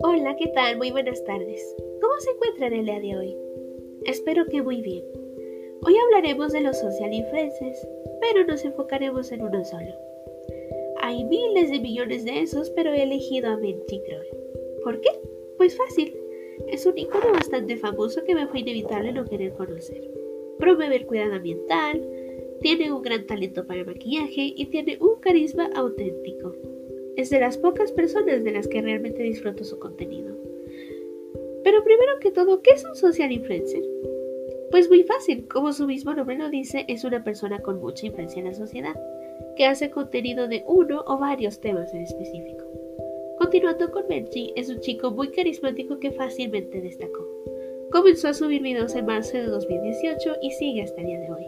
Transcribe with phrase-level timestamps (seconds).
[0.00, 0.78] Hola, ¿qué tal?
[0.78, 1.76] Muy buenas tardes.
[2.00, 3.36] ¿Cómo se encuentran el día de hoy?
[4.06, 5.04] Espero que muy bien.
[5.82, 7.86] Hoy hablaremos de los social influencers,
[8.20, 9.94] pero nos enfocaremos en uno solo.
[11.02, 14.26] Hay miles de millones de esos, pero he elegido a Troll.
[14.84, 15.10] ¿Por qué?
[15.58, 16.16] Pues fácil.
[16.68, 20.10] Es un icono bastante famoso que me fue inevitable no querer conocer.
[20.58, 22.02] Promueve el cuidado ambiental,
[22.60, 26.54] tiene un gran talento para el maquillaje y tiene un carisma auténtico.
[27.16, 30.34] Es de las pocas personas de las que realmente disfruto su contenido.
[31.64, 33.82] Pero primero que todo, ¿qué es un social influencer?
[34.70, 38.40] Pues muy fácil, como su mismo nombre lo dice, es una persona con mucha influencia
[38.40, 38.94] en la sociedad,
[39.56, 42.64] que hace contenido de uno o varios temas en específico.
[43.38, 47.26] Continuando con Benji, es un chico muy carismático que fácilmente destacó.
[47.90, 51.46] Comenzó a subir videos en marzo de 2018 y sigue hasta el día de hoy.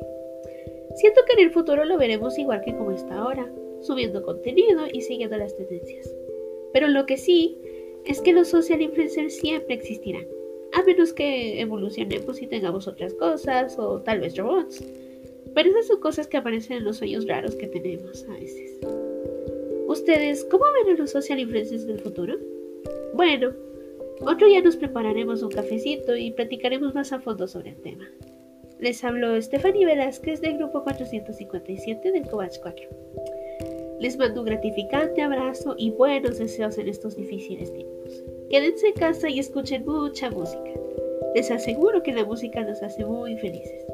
[0.97, 5.01] Siento que en el futuro lo veremos igual que como está ahora, subiendo contenido y
[5.03, 6.13] siguiendo las tendencias.
[6.73, 7.59] Pero lo que sí
[8.05, 10.27] es que los social influencers siempre existirán,
[10.73, 14.85] a menos que evolucionemos y tengamos otras cosas o tal vez robots.
[15.55, 18.79] Pero esas son cosas que aparecen en los sueños raros que tenemos a veces.
[19.87, 22.37] ¿Ustedes cómo ven a los social influencers del futuro?
[23.15, 23.53] Bueno,
[24.21, 28.09] otro día nos prepararemos un cafecito y platicaremos más a fondo sobre el tema.
[28.81, 32.89] Les habló Stephanie Velázquez del grupo 457 del Covach 4.
[34.01, 38.25] Les mando un gratificante abrazo y buenos deseos en estos difíciles tiempos.
[38.49, 40.71] Quédense en casa y escuchen mucha música.
[41.35, 43.85] Les aseguro que la música nos hace muy felices.